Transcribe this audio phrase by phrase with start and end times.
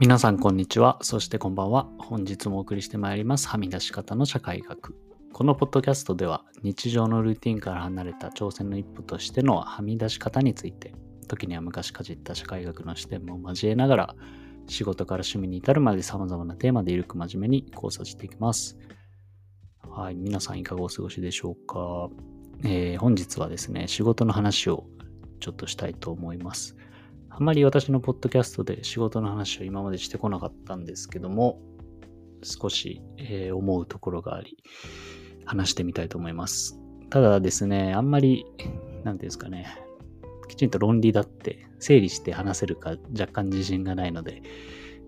[0.00, 0.96] 皆さんこんにちは。
[1.02, 1.86] そしてこんばんは。
[1.98, 3.48] 本日もお送りしてまいります。
[3.48, 4.96] はみ出し方の社会学。
[5.30, 10.94] このポッドキャストでは日常のルーティンから離れた挑戦の一歩としてのはみ出し方について、
[11.28, 14.14] 時には昔かじった社会学の視点も交えながら、
[14.68, 18.78] 仕事から趣味に至るまで様々なテーマでゆるく真面目に考察していきます。
[19.86, 20.14] はい。
[20.14, 22.08] 皆さんいかがお過ごしでしょうか。
[22.64, 24.86] えー、本日はですね、仕事の話を
[25.40, 26.74] ちょっとしたいと思います。
[27.30, 31.60] あまり私のポッドキャストで仕事の話を今までしてこなかったんですけども、
[32.42, 34.58] 少し、えー、思うところがあり、
[35.44, 36.78] 話してみたいと思います。
[37.08, 38.44] ただですね、あんまり、
[39.04, 39.66] なんていうんですかね、
[40.48, 44.42] きちんと論理だって整理して話せるか若干自信がないので、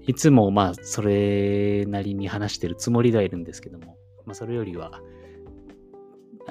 [0.06, 5.00] いつもまあそれなりに話してるつもりではいるんですけども、まあそれよりは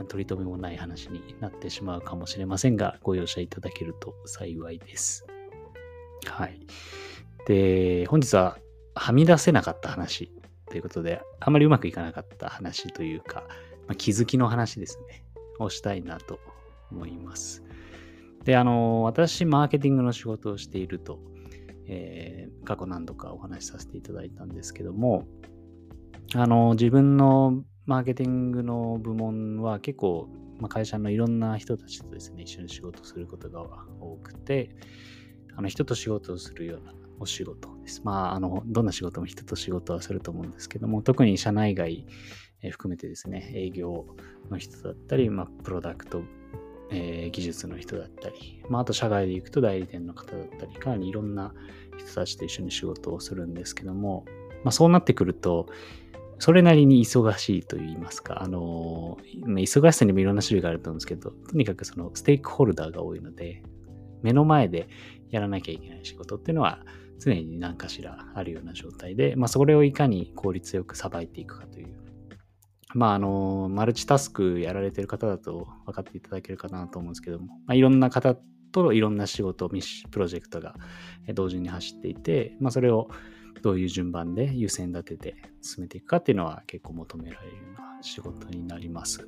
[0.08, 5.26] 取り留めもない話になってしまうかもしれませんが、ご容赦いただけると幸いです。
[6.26, 6.60] はい。
[7.48, 8.58] で、本日は
[8.96, 10.32] はみ出せなかった話
[10.70, 13.44] ということで、あまりうまくいかなかった話というか、
[13.88, 15.24] まあ、気づきの話ですね、
[15.60, 16.40] をしたいなと
[16.92, 17.64] 思います。
[18.44, 21.20] で、あの、私、マーケティングの仕事をしていると、
[21.88, 25.28] えー、過去何度かお話しさせていただいたんですけども、
[26.36, 33.62] あの、自分のマーケティングの部門は結構、まあ、会社のいろんな人たちとですね、一緒に仕事することが
[34.00, 34.76] 多くて、
[35.56, 38.02] あの人と仕事をするようなお仕事です。
[38.04, 42.06] まあ、あの、どんな仕事も人と仕事はすると思うんですけども、特に社内外、
[42.64, 44.06] え、含めてですね、営業
[44.50, 46.24] の人だったり、まあ、プロダクト、
[46.92, 51.54] えー、技術の人だったり、まあ、あと社外で行くと代理店の方だったり、かなりいろんな
[51.98, 54.26] 人たちと一緒に仕事をするんですけども、
[54.64, 55.68] まあ、そうなってくると、
[56.40, 63.62] それなりに忙しいと言いますか、あの、忙しさにもいろんな種類があると思うんですけど、とにかくそのステークホルダーが多いので、
[64.24, 64.88] 目の前で
[65.32, 66.80] やらなきゃいけない仕事っていうのは
[67.20, 71.96] 常に何かしらあるような状態で、まあ、それをいかに効率よくさばいていくかという。
[72.94, 78.36] まあ、あの、マルチタスクやられてる方だと分かっていただけるかなと思うんですけども、まあ、いろんな方
[78.72, 80.76] といろんな仕事、ミッシュ、プロジェクトが
[81.34, 83.10] 同時に走っていて、まあ、それを
[83.62, 89.28] どういう順番で優先立てて進めていくかっていうのは結構求められるような仕事になります。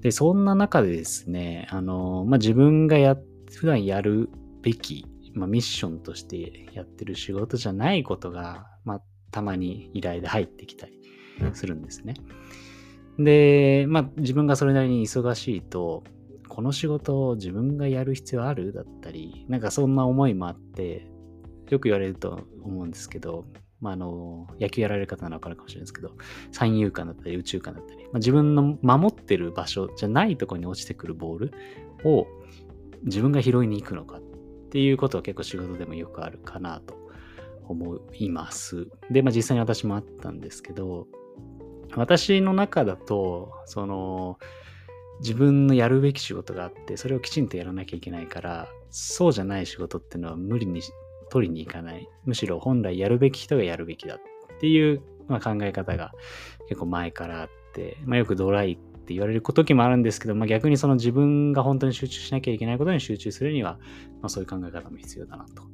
[0.00, 3.16] で、そんな中でですね、あの、まあ、自分がや、
[3.52, 4.30] 普段やる
[4.62, 11.00] べきまあ、ミッションとしてやってる仕事じゃないことが、まあ、たまに依頼で入ってきたり
[11.54, 12.14] するんですね。
[13.18, 16.04] で、まあ、自分がそれなりに忙しいと、
[16.48, 18.72] この仕事を自分がやる必要ある？
[18.72, 21.06] だったり、なんかそんな思いもあって、
[21.68, 23.44] よく言われると思うんですけど、
[23.80, 26.12] まあ、あの、野球やられる方ならわかるかもしれないですけど、
[26.50, 31.52] 三遊間だったり宇宙間だったり、まあ、自分の守ってる場所じゃないところに落ちてくるボール
[32.04, 32.26] を
[33.04, 34.20] 自分が拾いに行くのか
[34.70, 36.94] っていうことは結構仕事でもよくあるかなと
[37.66, 38.86] 思います。
[39.10, 41.08] で、まあ実際に私もあったんですけど、
[41.96, 44.38] 私の中だと、その、
[45.18, 50.82] 自分のやるべき仕事があって、それをきちんとやらなきゃいけないから、そうじゃない仕事っていうのは無理に
[51.30, 52.08] 取りに行かない。
[52.24, 54.18] むしろ本来やるべき人がやるべきだっ
[54.60, 56.12] ていう、まあ、考え方が
[56.68, 58.78] 結構前からあって、まあ、よくドライ
[59.10, 63.78] って言われる時もあるんですけど、まあ、逆にその自分が本当に集中しなきゃいけないことに集中するには、
[64.22, 65.64] まあ、そういう考え方も必要だなと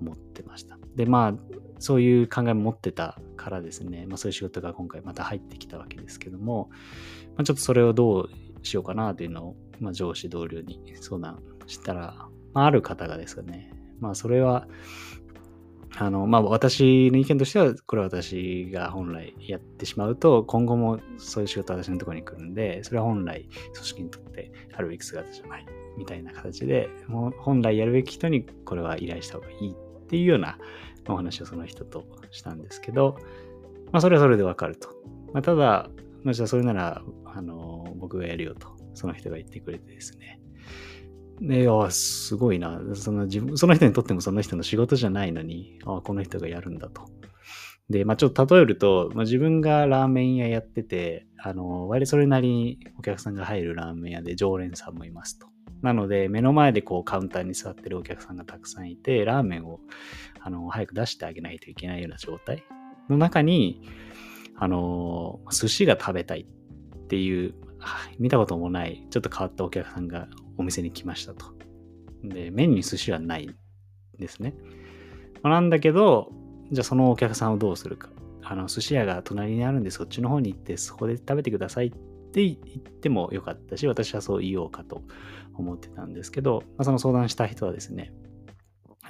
[0.00, 0.78] 思ってました。
[0.94, 1.34] で、まあ、
[1.80, 6.68] そういう考えも持ってたからですね、まあ、そういう仕事が今回また入ってきたわけですけども、
[7.36, 8.30] まあ、ちょっとそれをどう
[8.62, 14.68] しようかなというのを、まあ、上司同僚に相談したら、まあ、ある方がですね、まあ、それは、
[16.00, 25.66] あの、まあ、私の意見としては、これは私が本来やってしまうと、今後もそういう仕事は私のところに来るんで、それは本来組織にとってあるべき姿じゃない、
[25.96, 30.56] みたいな形で、もう本来やるべき人にこれは依頼した方がいいっていうような
[31.08, 33.16] お話をその人としたんですけど、
[33.90, 34.90] まあ、それはそれでわかると。
[35.32, 35.90] まあ、ただ、
[36.22, 40.40] まあ、じゃあそれなら、あの、僕がやるよと、その人が言ってくれてですね。
[41.40, 42.80] で、あすごいな。
[42.94, 47.02] その自分、その人にとってもその人の仕事じゃないのに、あこの人がやるんだと。
[47.90, 55.46] で、まあちょっと例えると、まあ、自分がラーメン屋やってて、あの、割それなりにお客さんが入るラーメン屋で常連さんもいますと。
[55.80, 59.80] なので、目の前でこうカウンターに座ってるお客さんがたくさんいて、ラーメンを
[60.40, 62.64] あの早く出してあげないといけないような状態
[63.08, 63.82] の中に、
[64.56, 67.54] あの、寿司が食べたいっていう、
[68.18, 71.46] 見たこともない、ちょっと変わったお客さんがお店に来ましたと。
[72.22, 73.54] で、麺に寿司はないん
[74.18, 74.54] ですね。
[75.42, 76.32] なんだけど、
[76.70, 78.10] じゃあそのお客さんをどうするか。
[78.42, 81.90] あの、寿司屋が隣にあるんでそっちの方に行ってそこで食べてくださいっ
[82.32, 85.02] て言ってもよかったし、私はそう言おうかと
[85.54, 88.12] 思ってたんですけど、まあ、その相談した人はですね、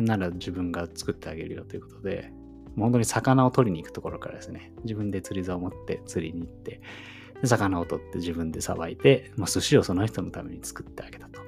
[0.00, 2.30] なら自分が作ってあげるよということで、
[2.76, 6.80] 本当に魚を取りに行くところからですね、自分で釣り竿を持って釣りに行って、
[7.44, 11.40] 魚を取って自分でさばいて、まあ、寿司をその人のために作ってあげたと。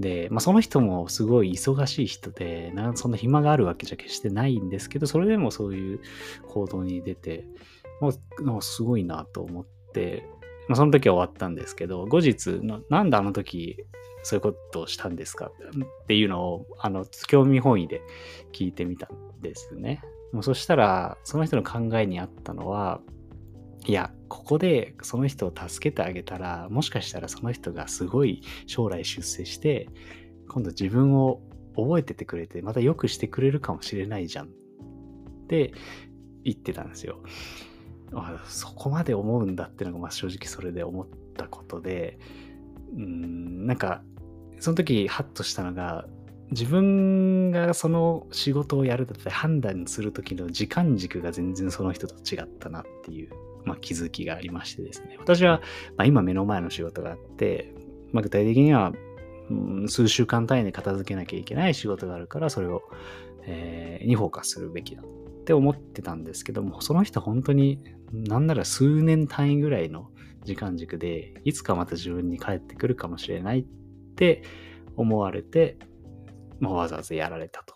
[0.00, 6.00] で、まあ、その人もすごい忙しい人で、なそんな暇があるわけじゃ決してないんですけど、それでもそういう
[6.46, 7.46] 行動に出て、
[8.00, 10.24] もうすごいなと思って、
[10.68, 12.60] まあ、その時は終わったんですけど、後日、
[12.90, 13.84] なんであの時
[14.22, 18.02] そういうことをしたんですかっていうのを、あの、興味本位で
[18.52, 20.02] 聞いてみたんですね。
[20.32, 23.00] もうそしたら、その人の考えにあったのは、
[23.86, 29.88] いや、ここでその人を助けてあげたら、もしかしたらその人がすごい将来出世して、
[30.48, 31.40] 今度自分を
[31.76, 34.48] 覚えててくれて、また良くしてくれるかもしれないじゃんっ
[35.48, 35.72] て
[36.44, 37.22] 言ってたんですよ。
[38.46, 42.18] そこまで思うんだってのが、まあ、正直それで思ったことで、
[42.96, 44.02] うん、なんか、
[44.60, 46.06] その時ハッとしたのが、
[46.50, 53.30] 自分がその仕事をやるだって判断する時の時間軸が全然その人と違ったなっていう
[53.64, 55.16] まあ、気づきがありましてですね。
[55.18, 55.60] 私は、
[55.96, 57.72] まあ、今目の前の仕事があって、
[58.12, 58.92] まあ、具体的には、
[59.50, 62.82] うん、数週間単位で片付けなきゃいけない仕事があるから、それを、
[63.44, 65.04] えー、にフォーカスするべきだっ
[65.44, 67.82] て思ってたんですけども、その人本当に
[68.12, 70.10] なんなら数年単位ぐらいの
[70.44, 73.64] 時間軸で、いつかまた自分に帰ってくるかもしれないっ
[74.16, 74.42] て
[74.96, 75.78] 思われて、
[76.60, 77.74] まあ、わざわざやられたと。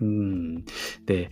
[0.00, 0.64] うん。
[1.06, 1.30] で、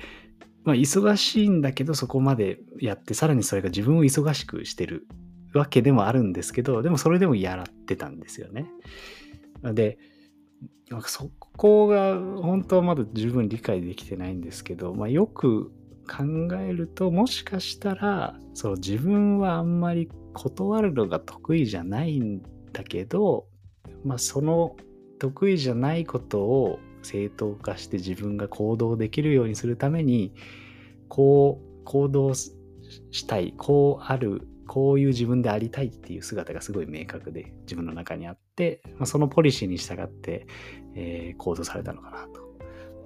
[0.66, 5.06] まあ、忙しいんだけどそこまでやってさらにそれが自分を忙しくしてる
[5.54, 8.66] わけでもあるんですけどでもそれでもやらってたんですよね。
[9.62, 9.96] で
[11.04, 15.72] そこが本当はまだ十分理解できてないんですけど、まあ、よく
[16.08, 22.42] 考えるともしかしたらそう自分はあんまり断るのが得意じゃないん
[22.72, 23.46] だけど、
[24.04, 24.76] まあ、その
[25.20, 30.34] 得意じゃないことを正当化して自分が行動できるようにするために
[31.08, 32.52] こう行動し
[33.26, 40.46] たいこうあるこういう自分でありたいっていう姿がすごい明確で自分の中にあって、まあ、そのポリシーに従って、
[40.94, 42.40] えー、行動されたのかなと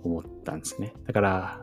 [0.03, 0.95] 思ったんですね。
[1.07, 1.61] だから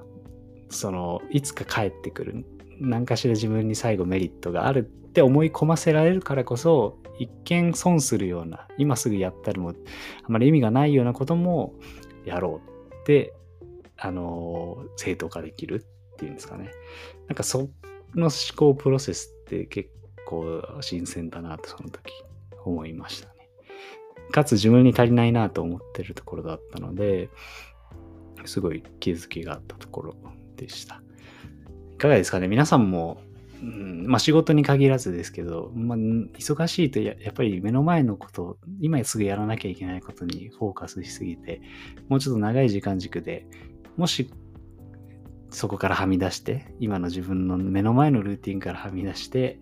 [0.69, 2.45] そのいつか帰ってくる
[2.79, 9.73] 何かしら自分に最後メリットがあるって思い込ませられるからこそ一見損するような今すぐやったりもあ
[10.27, 11.73] まり意味がないようなことも
[12.27, 13.33] やろうって、
[13.97, 16.71] あの、正当化できるっていうんですかね。
[17.27, 17.69] なんかそ
[18.15, 19.89] の思考プロセスって結
[20.25, 22.11] 構新鮮だなとその時
[22.63, 23.33] 思いましたね。
[24.31, 27.29] かつ自分に足りないなと思ってるところだったので、
[28.45, 30.15] すごい気づきがあったところ
[30.55, 31.01] でした。
[31.95, 32.47] いかがですかね？
[32.47, 33.21] 皆さんも
[33.61, 41.61] うん、まあ仕事に限らずですけど、まあ、忙しいとやっぱり目の前のこと、今すぐやらなきゃいけないことにフォーカスしすぎて、
[42.07, 43.47] もうちょっと長い時間軸で、
[43.95, 44.29] もし
[45.49, 49.59] そこからはみ出して、今の自分の目の前のルーティンからはみ出して、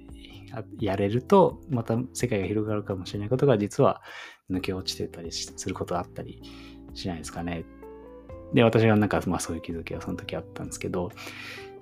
[0.80, 4.02] やれると、また世界が広がるかもしれないことが実は
[4.50, 6.42] 抜け落ちてたりすることあったり
[6.94, 7.66] しないですかね。
[8.54, 11.12] で、私はなんか、まあそういう気づきはその時あったんですけど、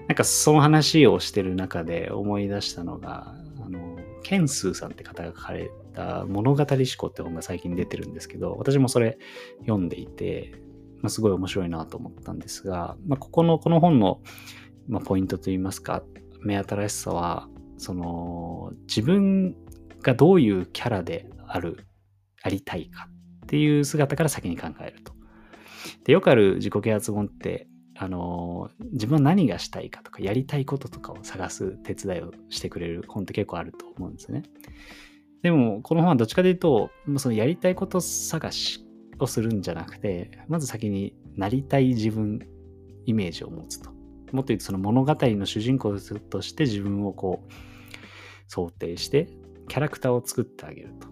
[0.07, 3.35] なんかその話をしてる中で思い出したのが、
[3.65, 9.17] あの、ケンスーさんって方が書かれた物語思考って本が最近出てるんですけど、私もそれ
[9.59, 10.53] 読んでいて、
[11.01, 14.21] まあ、すごい面白いなと思ったんですが、まあ、ここの、この本の、
[14.87, 16.03] まあ、ポイントといいますか、
[16.41, 19.55] 目新しさは、その、自分
[20.01, 21.85] がどういうキャラである、
[22.41, 23.07] ありたいか
[23.45, 25.13] っていう姿から先に考えると。
[26.05, 34.43] で、よくある自己啓発本って、あの自分は何がしたいかとかやりたいこととかを探す手伝いをしてくれる本って結構あると思うんですね。
[35.43, 38.85] でもこの本はどっちかというとそのやりたいこと探し
[39.19, 42.39] をするんじゃなくてまず先になりたい自分
[43.05, 43.91] イメージを持つと。
[44.31, 45.95] もっと言うとその物語の主人公
[46.29, 47.51] として自分をこう
[48.47, 49.29] 想定して
[49.67, 51.07] キャラクターを作ってあげると。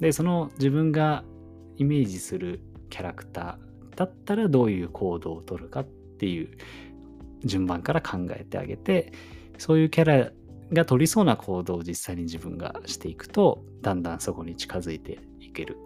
[0.00, 1.24] でその自分が
[1.76, 5.88] イメージするキャラクターだったらどういう行動をとるかっ
[6.22, 6.56] っていう
[7.44, 9.12] 順番から考えてあげて
[9.58, 10.30] そういうキャラ
[10.72, 15.76] が取りそうな行動を実際に自分がしていくとだんだんそこに近づいていける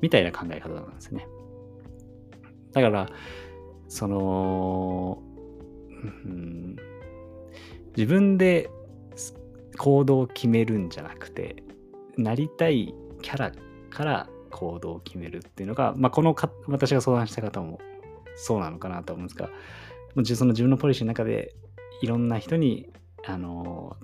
[0.00, 1.28] みたいな考え方なんですね。
[2.72, 3.08] だから
[3.86, 5.22] その、
[6.02, 6.76] うん、
[7.96, 8.68] 自分で
[9.78, 11.62] 行動を決めるんじゃなくて
[12.16, 12.92] なりたい
[13.22, 13.52] キャラ
[13.90, 16.34] から行動を決めるっていうのが、まあ、この
[16.66, 17.78] 私が相談した方も
[18.36, 19.50] そうなのかなと思うんですが、
[20.36, 21.54] その自分のポリシーの中で
[22.02, 22.88] いろんな人に、
[23.24, 23.96] あの、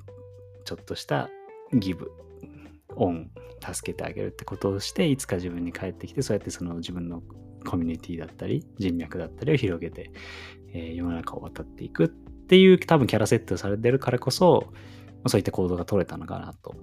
[0.64, 1.28] ちょっとした
[1.72, 2.10] ギブ、
[2.96, 3.30] オン、
[3.60, 7.22] 助けてあげるってことをして、いつか自分に帰ってきて、そうやってその自分の
[7.66, 10.10] コミュニティだったり、人脈だったりを広げて、
[10.72, 14.72] えー、世の中を渡っていくっていう多分キャラ設定されてるからこそ、
[15.26, 16.74] そういった行動が取れたのかなと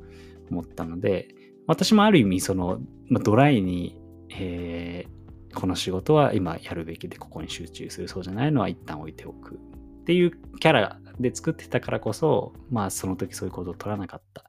[0.51, 1.29] 思ったので、
[1.67, 3.97] 私もある意味その、まあ、ドライに、
[4.29, 5.14] えー、
[5.55, 9.57] この仕事は今やるべきでここに集中するそうじゃないのは一旦置いておくっ
[10.05, 14.43] ていうキャラで作ってたからこそ、まあその時そういう行動を取らなかった。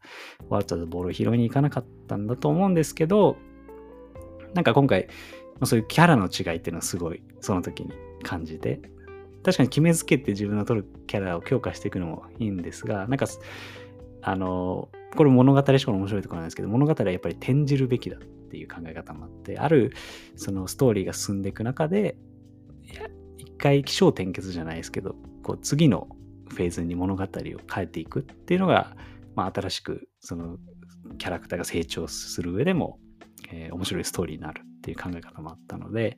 [0.48, 3.36] わざわざボールを拾いに行かなかったんだと思うんですけど、
[4.54, 5.08] なんか今回、
[5.64, 8.80] そういうキャラの違いっていうのはすごいその時に感じて、
[9.44, 13.26] 確かに決めつけて自分の取るキャラを強化していくのもいいんですが、なんか、
[14.22, 18.20] あの、これ物語しか面白いところなんですけど、物語はやっぱり転じるべきだっ
[18.56, 19.92] ていう考え方もあって、ある
[20.34, 22.16] そのストーリーが進んでいく中で、
[23.36, 26.08] 一回起承転結じゃないですけど、こう次の
[26.48, 28.96] フェーズに物語を変えていくっていうのが、
[29.34, 30.56] まあ、新しくその
[31.18, 32.98] キャラクターが成長する上でも、
[33.52, 36.16] えー、面白いストーリーになるっていう考え方もあったので、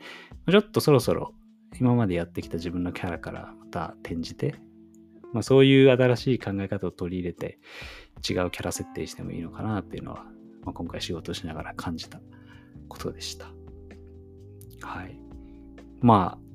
[0.49, 1.35] ちょっとそろそろ
[1.81, 4.55] 今までやってきた自分のキャラからまた転じて、
[5.33, 7.59] まあ、そういう新しい考え方を取り入れて
[8.29, 10.25] 違うキャラ設定してもいいのかなっていうのは、
[10.65, 12.21] まあ、今回仕事しながら感じた
[12.89, 13.47] ことでした。
[14.81, 15.19] はい。
[16.01, 16.49] まあ、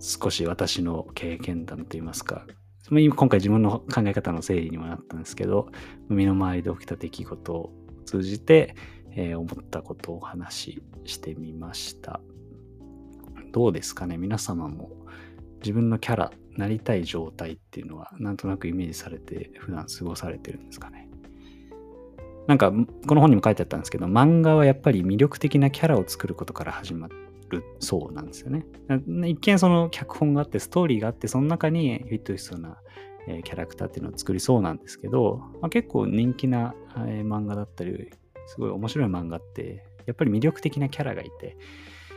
[0.00, 2.46] 少し私の経験談といいますか、
[2.90, 5.70] 今回自分の考え方の整理にもなったんですけど、
[6.08, 7.72] 身の回りで起きた出来事を
[8.04, 8.76] 通じて、
[9.16, 12.20] えー、思ったことをお話ししてみました。
[13.52, 14.18] どうですかね？
[14.18, 14.90] 皆様も
[15.60, 21.03] 自分のキャラ、なりたい状態っていうのはなんとなくイメージされて普段過ごされてるんですかね？
[22.46, 22.72] なんか
[23.06, 28.66] この本にも書いてあったんですけど漫画はやっぱり魅力的なキャラを作ることから始まるそうなんですよね。
[29.26, 32.78] 一見その脚本があってストーリーがあってその中にフィットしそうな
[33.44, 38.10] キャラクターっていうのを作りそうなんですけど、まあ、結構人気な漫画だったり
[38.46, 41.56] すごい面白い漫画ってやっぱり魅力的なキャラがいて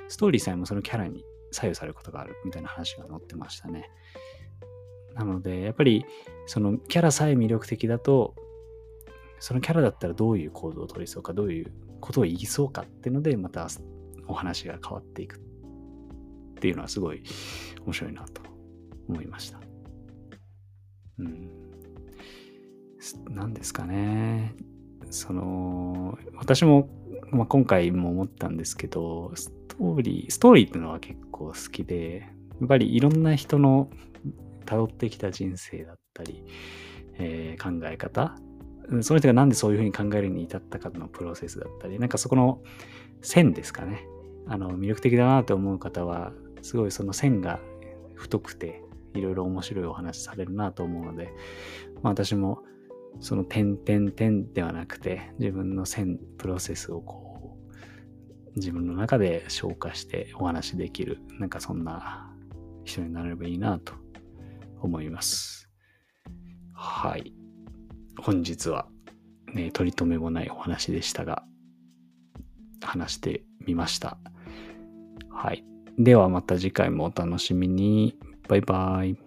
[0.07, 3.89] ストーリーさえもそのキャラに左右されることがあるみたいな話が載ってましたね。
[5.17, 6.05] なので、やっぱり
[6.46, 8.36] そのキャラさえ魅力的だと、
[9.39, 13.67] そのキャラだったらどういう行動を取りそうか、どういうことを言いそうかっていうので、また
[14.27, 15.39] お話が変わっていくっ
[16.60, 17.24] ていうのはすごい
[17.86, 18.41] 面白いなと
[19.08, 19.60] 思いました。
[21.20, 21.50] うん。
[23.29, 24.56] 何ですかね。
[25.10, 26.89] その、私も、
[27.32, 32.27] まあ、今回も思ったんですけど、ストーリー、ストーリーっていうのは結構好きで、
[32.60, 33.89] やっぱりいろんな人の
[34.65, 36.44] 辿ってきた人生だったり、
[37.20, 38.36] えー、考え方、
[39.01, 42.62] その人がなんでそういうふうに考えるに至ったかのプロセスだったり、なんかそこの
[43.22, 44.08] 線ですかね。
[44.48, 47.60] あの、魅力的だなと思う方は、すごいその線が
[48.15, 48.82] 太くて、
[49.13, 51.34] いろいろ面白いお話されるなと思うので、
[52.01, 52.63] まあ、私も
[53.20, 57.58] その点点点ではなくて、自分の線、プロセスをこ
[58.56, 62.34] う、自分の中で消化してお話できる、なんかそんな
[62.86, 63.94] 人になればいいなと
[64.82, 65.70] 思います。
[66.74, 67.37] はい。
[68.17, 68.88] 本日は、
[69.53, 71.43] ね、取り留めもないお話でしたが、
[72.81, 74.17] 話してみました。
[75.29, 75.63] はい。
[75.97, 78.17] ではまた次回もお楽しみに。
[78.47, 79.26] バイバイ。